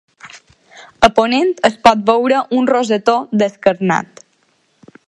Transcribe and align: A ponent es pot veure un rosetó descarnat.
A 1.07 1.09
ponent 1.19 1.51
es 1.69 1.77
pot 1.89 2.01
veure 2.09 2.41
un 2.61 2.71
rosetó 2.73 3.17
descarnat. 3.45 4.27